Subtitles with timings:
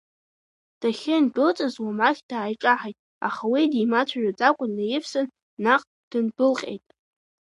[0.79, 5.27] Дахьындәылҵыз Уамахь дааиҿаҳаит, аха уи димацәажәаӡакәа днаивсын,
[5.63, 6.85] наҟ дындәылҟьеит.